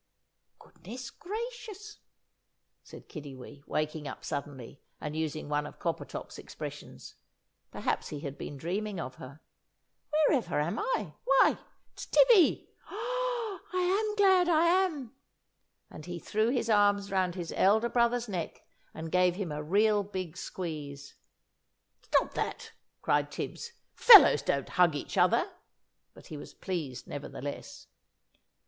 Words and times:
"Goodness 0.57 1.11
gracious!" 1.11 1.99
said 2.81 3.07
Kiddiwee, 3.07 3.61
waking 3.67 4.07
up 4.07 4.25
suddenly, 4.25 4.81
and 4.99 5.15
using 5.15 5.47
one 5.47 5.67
of 5.67 5.77
Coppertop's 5.77 6.39
expressions 6.39 7.13
perhaps 7.69 8.07
he 8.09 8.21
had 8.21 8.35
been 8.35 8.57
dreaming 8.57 8.99
of 8.99 9.13
her 9.17 9.41
"Wherever 10.27 10.59
am 10.59 10.79
I? 10.79 11.13
Why! 11.23 11.55
it's 11.93 12.07
Tibbie. 12.07 12.67
Oh, 12.89 13.61
I 13.71 13.81
am 13.83 14.15
glad, 14.15 14.49
I 14.49 14.63
am!" 14.65 15.13
and 15.91 16.07
he 16.07 16.17
threw 16.17 16.49
his 16.49 16.67
arms 16.67 17.11
round 17.11 17.35
his 17.35 17.53
elder 17.55 17.87
brother's 17.87 18.27
neck, 18.27 18.63
and 18.95 19.11
gave 19.11 19.35
him 19.35 19.51
a 19.51 19.61
real 19.61 20.01
big 20.01 20.35
squeeze. 20.35 21.13
"Stop 22.01 22.33
that!" 22.33 22.71
cried 23.03 23.31
Tibbs. 23.31 23.73
"Fellows 23.93 24.41
don't 24.41 24.69
hug 24.69 24.95
each 24.95 25.15
other," 25.15 25.47
but 26.15 26.25
he 26.25 26.37
was 26.37 26.55
pleased 26.55 27.05
nevertheless. 27.07 27.85